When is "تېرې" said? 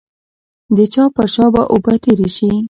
2.03-2.27